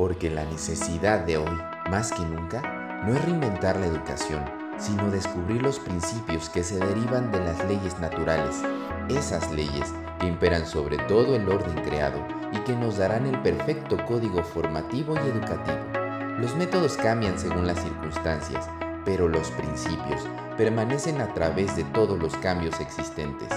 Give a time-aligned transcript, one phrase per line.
[0.00, 4.42] porque la necesidad de hoy, más que nunca, no es reinventar la educación,
[4.78, 8.62] sino descubrir los principios que se derivan de las leyes naturales,
[9.10, 13.98] esas leyes que imperan sobre todo el orden creado y que nos darán el perfecto
[14.06, 16.38] código formativo y educativo.
[16.38, 18.70] Los métodos cambian según las circunstancias,
[19.04, 20.26] pero los principios
[20.56, 23.50] permanecen a través de todos los cambios existentes.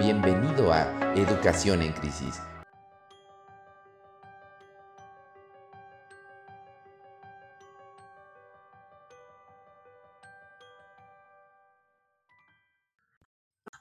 [0.00, 2.40] Bienvenido a Educación en Crisis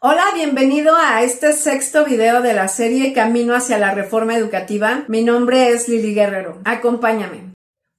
[0.05, 5.05] Hola, bienvenido a este sexto video de la serie Camino hacia la Reforma Educativa.
[5.07, 6.59] Mi nombre es Lili Guerrero.
[6.65, 7.52] Acompáñame.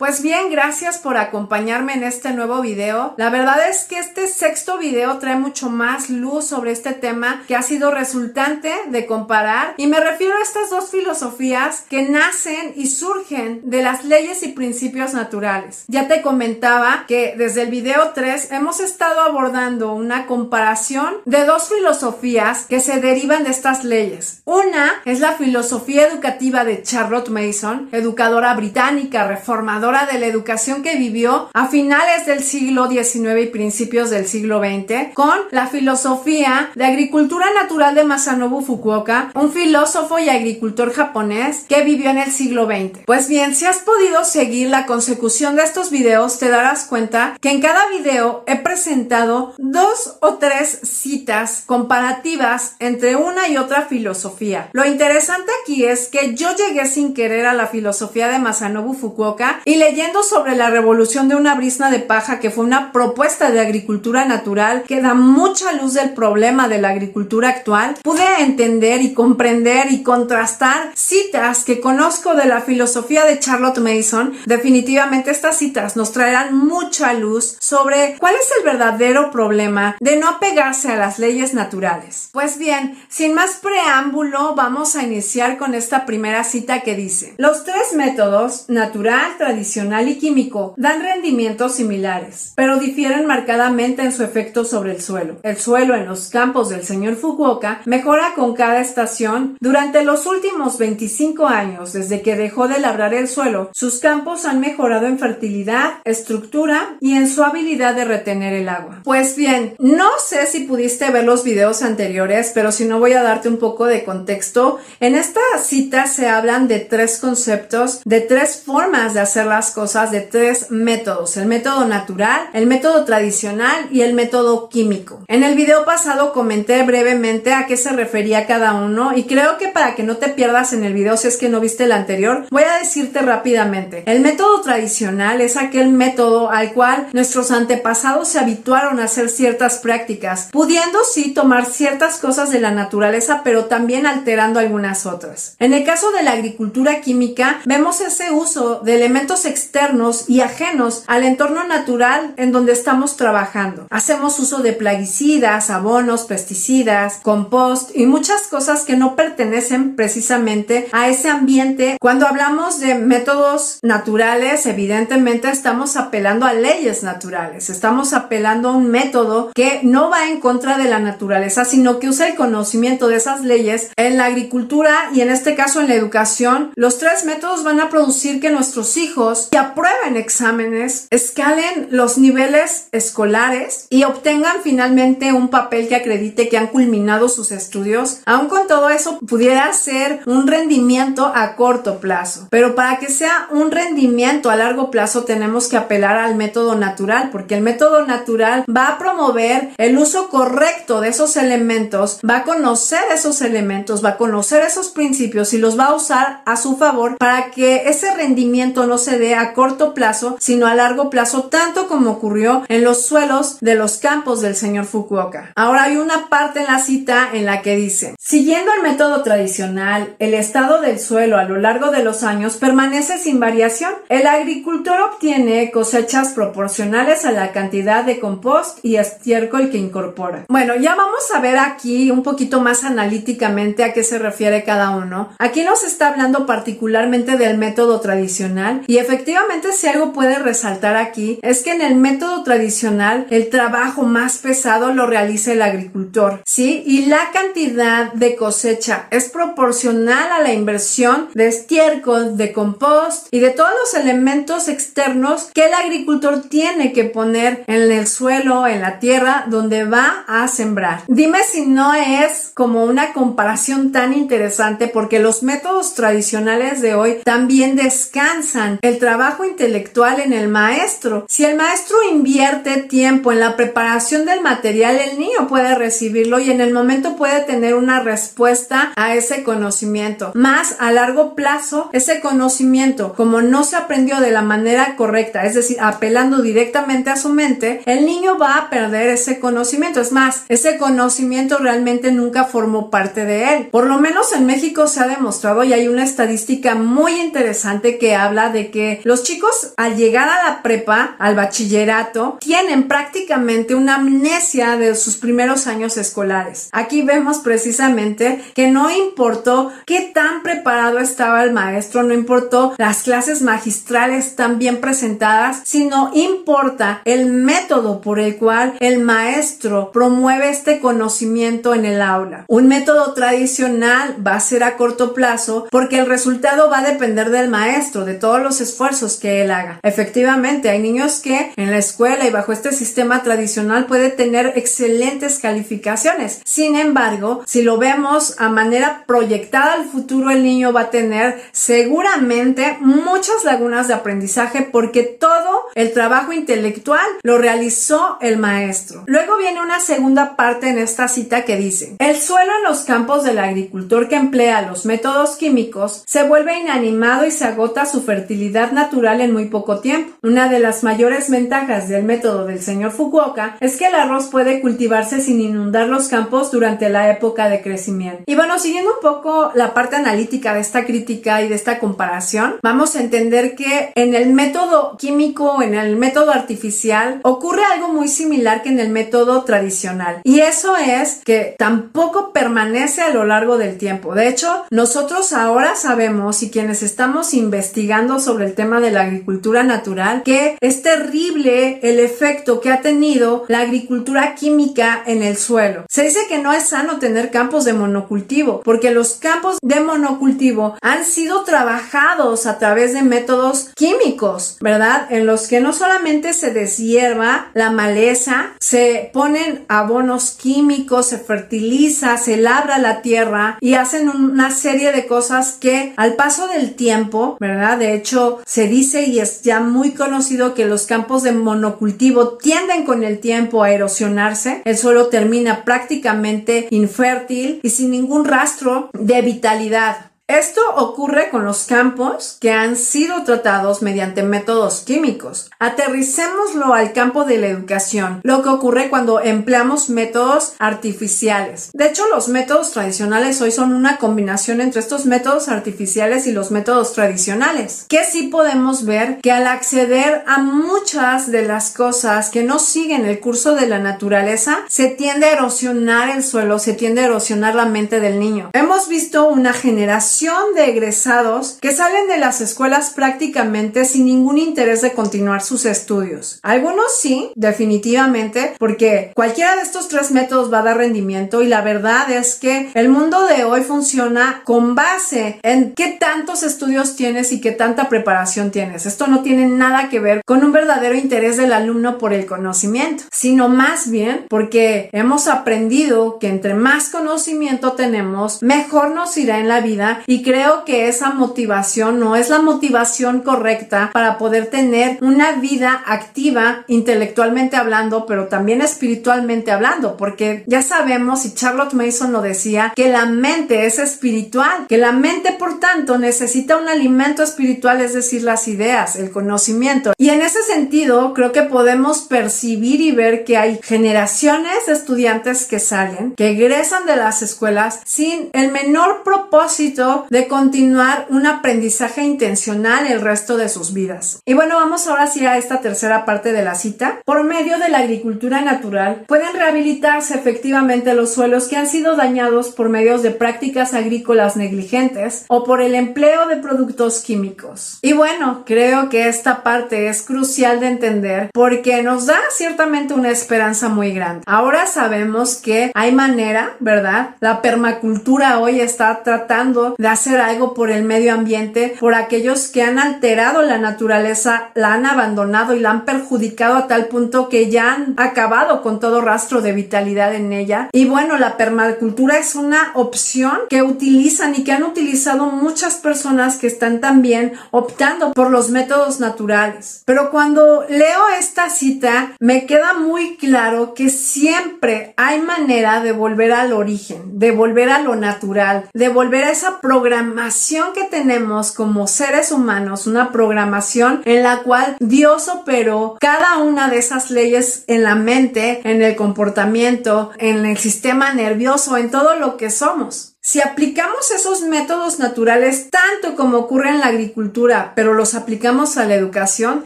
[0.04, 3.14] Pues bien, gracias por acompañarme en este nuevo video.
[3.16, 7.56] La verdad es que este sexto video trae mucho más luz sobre este tema que
[7.56, 12.88] ha sido resultante de comparar y me refiero a estas dos filosofías que nacen y
[12.88, 15.84] surgen de las leyes y principios naturales.
[15.88, 21.70] Ya te comentaba que desde el video 3 hemos estado abordando una comparación de dos
[21.70, 24.42] filosofías que se derivan de estas leyes.
[24.44, 30.97] Una es la filosofía educativa de Charlotte Mason, educadora británica reformadora de la educación que
[30.97, 36.84] vivió a finales del siglo XIX y principios del siglo XX, con la filosofía de
[36.84, 42.67] agricultura natural de Masanobu Fukuoka, un filósofo y agricultor japonés que vivió en el siglo
[42.67, 43.05] XX.
[43.06, 47.50] Pues bien, si has podido seguir la consecución de estos videos, te darás cuenta que
[47.50, 54.70] en cada video he presentado dos o tres citas comparativas entre una y otra filosofía.
[54.72, 59.61] Lo interesante aquí es que yo llegué sin querer a la filosofía de Masanobu Fukuoka
[59.65, 63.61] y leyendo sobre la revolución de una brisna de paja, que fue una propuesta de
[63.61, 69.14] agricultura natural que da mucha luz del problema de la agricultura actual, pude entender y
[69.14, 74.34] comprender y contrastar citas que conozco de la filosofía de Charlotte Mason.
[74.47, 80.28] Definitivamente estas citas nos traerán mucha luz sobre cuál es el verdadero problema de no
[80.28, 82.28] apegarse a las leyes naturales.
[82.32, 87.65] Pues bien, sin más preámbulo, vamos a iniciar con esta primera cita que dice, los
[87.65, 89.63] tres métodos, natural, tradicional,
[90.08, 95.36] y químico dan rendimientos similares, pero difieren marcadamente en su efecto sobre el suelo.
[95.42, 99.56] El suelo en los campos del señor Fukuoka mejora con cada estación.
[99.60, 104.60] Durante los últimos 25 años, desde que dejó de labrar el suelo, sus campos han
[104.60, 109.00] mejorado en fertilidad, estructura y en su habilidad de retener el agua.
[109.04, 113.22] Pues bien, no sé si pudiste ver los videos anteriores, pero si no voy a
[113.22, 114.78] darte un poco de contexto.
[115.00, 120.10] En esta cita se hablan de tres conceptos, de tres formas de hacer las cosas
[120.10, 125.20] de tres métodos, el método natural, el método tradicional y el método químico.
[125.28, 129.69] En el video pasado comenté brevemente a qué se refería cada uno y creo que
[129.69, 132.47] para que no te pierdas en el video si es que no viste el anterior,
[132.50, 134.03] voy a decirte rápidamente.
[134.06, 139.78] El método tradicional es aquel método al cual nuestros antepasados se habituaron a hacer ciertas
[139.78, 140.98] prácticas, pudiendo
[141.34, 145.54] tomar ciertas cosas de la naturaleza, pero también alterando algunas otras.
[145.60, 151.05] En el caso de la agricultura química, vemos ese uso de elementos externos y ajenos
[151.06, 153.87] al entorno natural en donde estamos trabajando.
[153.91, 161.09] Hacemos uso de plaguicidas, abonos, pesticidas, compost y muchas cosas que no pertenecen precisamente a
[161.09, 161.97] ese ambiente.
[162.00, 168.91] Cuando hablamos de métodos naturales, evidentemente estamos apelando a leyes naturales, estamos apelando a un
[168.91, 173.16] método que no va en contra de la naturaleza, sino que usa el conocimiento de
[173.16, 176.72] esas leyes en la agricultura y en este caso en la educación.
[176.77, 182.89] Los tres métodos van a producir que nuestros hijos y aprueben exámenes, escalen los niveles
[182.93, 188.21] escolares y obtengan finalmente un papel que acredite que han culminado sus estudios.
[188.27, 192.49] Aún con todo eso, pudiera ser un rendimiento a corto plazo.
[192.50, 197.31] Pero para que sea un rendimiento a largo plazo, tenemos que apelar al método natural,
[197.31, 202.45] porque el método natural va a promover el uso correcto de esos elementos, va a
[202.45, 206.77] conocer esos elementos, va a conocer esos principios y los va a usar a su
[206.77, 211.44] favor para que ese rendimiento no se dé a corto plazo, sino a largo plazo,
[211.44, 215.53] tanto como ocurrió en los suelos de los campos del señor Fukuoka.
[215.56, 220.15] Ahora hay una parte en la cita en la que dice, siguiendo el método tradicional,
[220.18, 223.92] el estado del suelo a lo largo de los años permanece sin variación.
[224.09, 230.44] El agricultor obtiene cosechas proporcionales a la cantidad de compost y estiércol que incorpora.
[230.48, 234.91] Bueno, ya vamos a ver aquí un poquito más analíticamente a qué se refiere cada
[234.91, 235.30] uno.
[235.38, 240.97] Aquí nos está hablando particularmente del método tradicional y efectivamente efectivamente si algo puede resaltar
[240.97, 246.43] aquí es que en el método tradicional el trabajo más pesado lo realiza el agricultor,
[246.45, 246.83] ¿sí?
[246.84, 253.39] Y la cantidad de cosecha es proporcional a la inversión de estiércol, de compost y
[253.39, 258.81] de todos los elementos externos que el agricultor tiene que poner en el suelo, en
[258.81, 261.02] la tierra donde va a sembrar.
[261.07, 267.19] Dime si no es como una comparación tan interesante porque los métodos tradicionales de hoy
[267.25, 271.26] también descansan el trabajo intelectual en el maestro.
[271.28, 276.50] Si el maestro invierte tiempo en la preparación del material, el niño puede recibirlo y
[276.50, 280.33] en el momento puede tener una respuesta a ese conocimiento.
[280.35, 285.54] Más a largo plazo, ese conocimiento, como no se aprendió de la manera correcta, es
[285.54, 290.00] decir, apelando directamente a su mente, el niño va a perder ese conocimiento.
[290.00, 293.68] Es más, ese conocimiento realmente nunca formó parte de él.
[293.71, 298.14] Por lo menos en México se ha demostrado y hay una estadística muy interesante que
[298.14, 303.97] habla de que los chicos al llegar a la prepa, al bachillerato, tienen prácticamente una
[303.97, 306.69] amnesia de sus primeros años escolares.
[306.73, 313.02] Aquí vemos precisamente que no importó qué tan preparado estaba el maestro, no importó las
[313.02, 320.50] clases magistrales tan bien presentadas, sino importa el método por el cual el maestro promueve
[320.50, 322.45] este conocimiento en el aula.
[322.49, 327.30] Un método tradicional va a ser a corto plazo porque el resultado va a depender
[327.30, 329.78] del maestro, de todos los esfuerzos que él haga.
[329.82, 335.38] Efectivamente, hay niños que en la escuela y bajo este sistema tradicional puede tener excelentes
[335.38, 336.40] calificaciones.
[336.44, 341.40] Sin embargo, si lo vemos a manera proyectada al futuro, el niño va a tener
[341.52, 349.04] seguramente muchas lagunas de aprendizaje porque todo el trabajo intelectual lo realizó el maestro.
[349.06, 353.25] Luego viene una segunda parte en esta cita que dice, el suelo en los campos
[353.25, 358.63] del agricultor que emplea los métodos químicos se vuelve inanimado y se agota su fertilidad
[358.73, 360.14] natural en muy poco tiempo.
[360.23, 364.61] Una de las mayores ventajas del método del señor Fukuoka es que el arroz puede
[364.61, 368.23] cultivarse sin inundar los campos durante la época de crecimiento.
[368.26, 372.57] Y bueno, siguiendo un poco la parte analítica de esta crítica y de esta comparación,
[372.62, 378.09] vamos a entender que en el método químico, en el método artificial, ocurre algo muy
[378.09, 380.21] similar que en el método tradicional.
[380.25, 384.14] Y eso es que tampoco permanece a lo largo del tiempo.
[384.14, 390.23] De hecho, nosotros ahora sabemos y quienes estamos investigando sobre tema de la agricultura natural,
[390.25, 395.85] que es terrible el efecto que ha tenido la agricultura química en el suelo.
[395.88, 400.76] Se dice que no es sano tener campos de monocultivo, porque los campos de monocultivo
[400.83, 405.06] han sido trabajados a través de métodos químicos, ¿verdad?
[405.11, 412.16] En los que no solamente se deshierva la maleza, se ponen abonos químicos, se fertiliza,
[412.16, 417.37] se labra la tierra y hacen una serie de cosas que al paso del tiempo,
[417.40, 417.78] ¿verdad?
[417.78, 422.85] De hecho, se dice y es ya muy conocido que los campos de monocultivo tienden
[422.85, 429.23] con el tiempo a erosionarse, el suelo termina prácticamente infértil y sin ningún rastro de
[429.23, 430.13] vitalidad.
[430.26, 435.50] Esto ocurre con los campos que han sido tratados mediante métodos químicos.
[435.59, 441.68] Aterricémoslo al campo de la educación, lo que ocurre cuando empleamos métodos artificiales.
[441.75, 446.50] De hecho, los métodos tradicionales hoy son una combinación entre estos métodos artificiales y los
[446.50, 447.85] métodos tradicionales.
[447.90, 453.04] Que sí podemos ver que al acceder a muchas de las cosas que no siguen
[453.04, 457.54] el curso de la naturaleza, se tiende a erosionar el suelo, se tiende a erosionar
[457.54, 458.49] la mente del niño.
[458.54, 460.13] Hemos visto una generación
[460.55, 466.38] de egresados que salen de las escuelas prácticamente sin ningún interés de continuar sus estudios.
[466.42, 471.62] Algunos sí, definitivamente, porque cualquiera de estos tres métodos va a dar rendimiento y la
[471.62, 477.33] verdad es que el mundo de hoy funciona con base en qué tantos estudios tienes
[477.33, 478.87] y qué tanta preparación tienes.
[478.87, 483.02] Esto no tiene nada que ver con un verdadero interés del alumno por el conocimiento,
[483.11, 489.49] sino más bien porque hemos aprendido que entre más conocimiento tenemos, mejor nos irá en
[489.49, 494.99] la vida y creo que esa motivación no es la motivación correcta para poder tener
[495.02, 502.12] una vida activa intelectualmente hablando, pero también espiritualmente hablando, porque ya sabemos, y Charlotte Mason
[502.12, 507.23] lo decía, que la mente es espiritual, que la mente por tanto necesita un alimento
[507.23, 509.92] espiritual, es decir, las ideas, el conocimiento.
[509.99, 515.44] Y en ese sentido, creo que podemos percibir y ver que hay generaciones de estudiantes
[515.44, 522.02] que salen, que egresan de las escuelas sin el menor propósito de continuar un aprendizaje
[522.02, 524.20] intencional el resto de sus vidas.
[524.24, 527.00] Y bueno, vamos ahora sí a esta tercera parte de la cita.
[527.04, 532.50] Por medio de la agricultura natural, pueden rehabilitarse efectivamente los suelos que han sido dañados
[532.50, 537.78] por medios de prácticas agrícolas negligentes o por el empleo de productos químicos.
[537.82, 543.10] Y bueno, creo que esta parte es crucial de entender porque nos da ciertamente una
[543.10, 544.22] esperanza muy grande.
[544.26, 547.16] Ahora sabemos que hay manera, ¿verdad?
[547.20, 552.78] La permacultura hoy está tratando hacer algo por el medio ambiente, por aquellos que han
[552.78, 557.74] alterado la naturaleza, la han abandonado y la han perjudicado a tal punto que ya
[557.74, 560.68] han acabado con todo rastro de vitalidad en ella.
[560.72, 566.36] Y bueno, la permacultura es una opción que utilizan y que han utilizado muchas personas
[566.36, 569.82] que están también optando por los métodos naturales.
[569.84, 576.32] Pero cuando leo esta cita, me queda muy claro que siempre hay manera de volver
[576.32, 581.88] al origen, de volver a lo natural, de volver a esa programación que tenemos como
[581.88, 587.83] seres humanos, una programación en la cual Dios operó cada una de esas leyes en
[587.83, 593.13] la mente, en el comportamiento, en el sistema nervioso, en todo lo que somos.
[593.26, 598.85] Si aplicamos esos métodos naturales tanto como ocurre en la agricultura, pero los aplicamos a
[598.85, 599.64] la educación,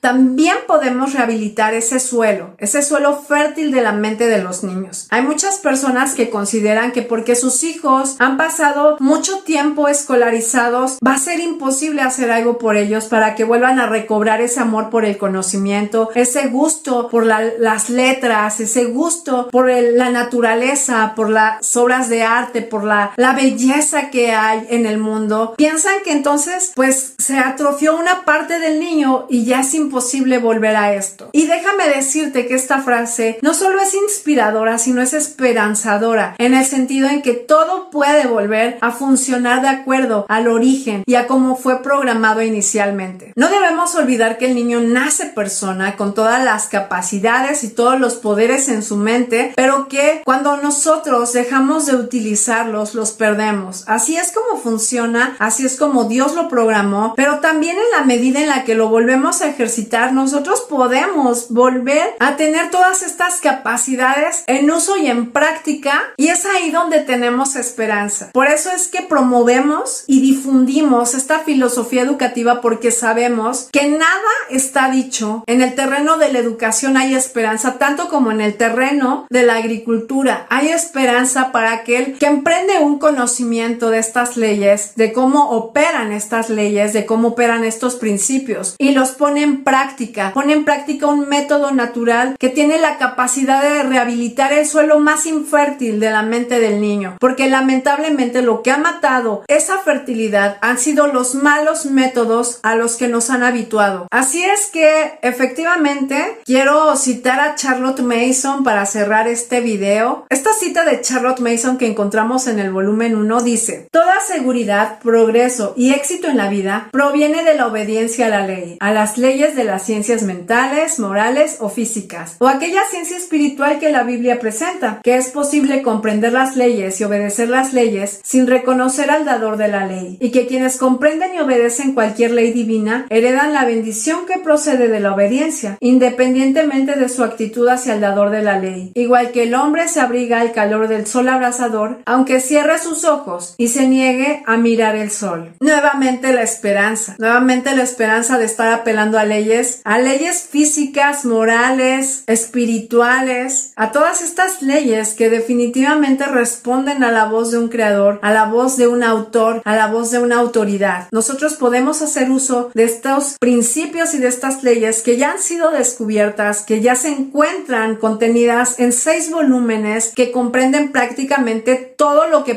[0.00, 5.08] también podemos rehabilitar ese suelo, ese suelo fértil de la mente de los niños.
[5.10, 11.14] Hay muchas personas que consideran que porque sus hijos han pasado mucho tiempo escolarizados, va
[11.14, 15.04] a ser imposible hacer algo por ellos para que vuelvan a recobrar ese amor por
[15.04, 22.08] el conocimiento, ese gusto por las letras, ese gusto por la naturaleza, por las obras
[22.08, 27.14] de arte, por la, la belleza que hay en el mundo, piensan que entonces pues
[27.18, 31.30] se atrofió una parte del niño y ya es imposible volver a esto.
[31.32, 36.64] Y déjame decirte que esta frase no solo es inspiradora, sino es esperanzadora, en el
[36.64, 41.56] sentido en que todo puede volver a funcionar de acuerdo al origen y a cómo
[41.56, 43.32] fue programado inicialmente.
[43.34, 48.16] No debemos olvidar que el niño nace persona con todas las capacidades y todos los
[48.16, 53.37] poderes en su mente, pero que cuando nosotros dejamos de utilizarlos, los perdemos
[53.86, 58.40] Así es como funciona, así es como Dios lo programó, pero también en la medida
[58.40, 64.42] en la que lo volvemos a ejercitar, nosotros podemos volver a tener todas estas capacidades
[64.48, 68.30] en uso y en práctica y es ahí donde tenemos esperanza.
[68.32, 74.08] Por eso es que promovemos y difundimos esta filosofía educativa porque sabemos que nada
[74.50, 75.44] está dicho.
[75.46, 79.56] En el terreno de la educación hay esperanza, tanto como en el terreno de la
[79.56, 80.46] agricultura.
[80.50, 86.48] Hay esperanza para aquel que emprende un conocimiento de estas leyes, de cómo operan estas
[86.50, 91.28] leyes, de cómo operan estos principios y los pone en práctica, pone en práctica un
[91.28, 96.58] método natural que tiene la capacidad de rehabilitar el suelo más infértil de la mente
[96.58, 102.60] del niño, porque lamentablemente lo que ha matado esa fertilidad han sido los malos métodos
[102.62, 104.08] a los que nos han habituado.
[104.10, 110.26] Así es que efectivamente quiero citar a Charlotte Mason para cerrar este video.
[110.30, 115.74] Esta cita de Charlotte Mason que encontramos en el volumen uno dice, toda seguridad, progreso
[115.76, 119.56] y éxito en la vida proviene de la obediencia a la ley, a las leyes
[119.56, 125.00] de las ciencias mentales, morales o físicas, o aquella ciencia espiritual que la Biblia presenta,
[125.02, 129.68] que es posible comprender las leyes y obedecer las leyes sin reconocer al dador de
[129.68, 134.38] la ley, y que quienes comprenden y obedecen cualquier ley divina heredan la bendición que
[134.38, 138.92] procede de la obediencia, independientemente de su actitud hacia el dador de la ley.
[138.94, 143.54] Igual que el hombre se abriga al calor del sol abrasador, aunque cierre sus ojos
[143.58, 145.52] y se niegue a mirar el sol.
[145.60, 152.22] Nuevamente la esperanza, nuevamente la esperanza de estar apelando a leyes, a leyes físicas, morales,
[152.26, 158.32] espirituales, a todas estas leyes que definitivamente responden a la voz de un creador, a
[158.32, 161.08] la voz de un autor, a la voz de una autoridad.
[161.10, 165.70] Nosotros podemos hacer uso de estos principios y de estas leyes que ya han sido
[165.70, 172.54] descubiertas, que ya se encuentran contenidas en seis volúmenes que comprenden prácticamente todo lo que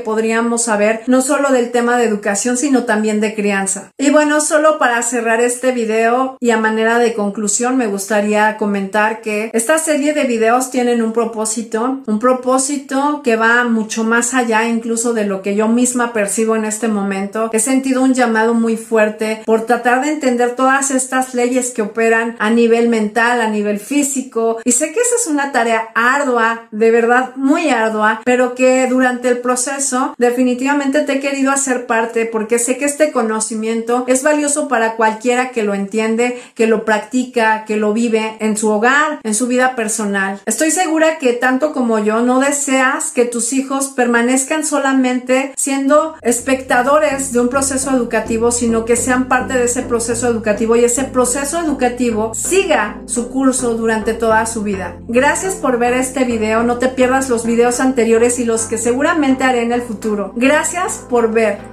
[0.57, 3.91] saber no solo del tema de educación, sino también de crianza.
[3.97, 9.21] Y bueno, solo para cerrar este video y a manera de conclusión, me gustaría comentar
[9.21, 14.67] que esta serie de videos tienen un propósito, un propósito que va mucho más allá
[14.67, 17.49] incluso de lo que yo misma percibo en este momento.
[17.53, 22.35] He sentido un llamado muy fuerte por tratar de entender todas estas leyes que operan
[22.39, 24.59] a nivel mental, a nivel físico.
[24.63, 29.29] Y sé que esa es una tarea ardua, de verdad muy ardua, pero que durante
[29.29, 34.67] el proceso definitivamente te he querido hacer parte porque sé que este conocimiento es valioso
[34.67, 39.33] para cualquiera que lo entiende, que lo practica, que lo vive en su hogar, en
[39.33, 40.39] su vida personal.
[40.45, 47.33] Estoy segura que tanto como yo no deseas que tus hijos permanezcan solamente siendo espectadores
[47.33, 51.59] de un proceso educativo, sino que sean parte de ese proceso educativo y ese proceso
[51.59, 54.97] educativo siga su curso durante toda su vida.
[55.07, 59.43] Gracias por ver este video, no te pierdas los videos anteriores y los que seguramente
[59.43, 60.10] haré en el futuro.
[60.35, 61.70] Gracias por ver.